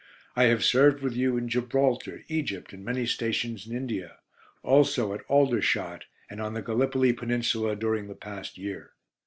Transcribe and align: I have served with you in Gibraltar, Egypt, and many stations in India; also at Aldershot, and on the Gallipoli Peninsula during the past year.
I 0.35 0.45
have 0.45 0.63
served 0.65 1.03
with 1.03 1.13
you 1.15 1.37
in 1.37 1.47
Gibraltar, 1.47 2.23
Egypt, 2.27 2.73
and 2.73 2.83
many 2.83 3.05
stations 3.05 3.67
in 3.67 3.77
India; 3.77 4.17
also 4.63 5.13
at 5.13 5.21
Aldershot, 5.27 6.05
and 6.27 6.41
on 6.41 6.55
the 6.55 6.63
Gallipoli 6.63 7.13
Peninsula 7.13 7.75
during 7.75 8.07
the 8.07 8.15
past 8.15 8.57
year. 8.57 8.93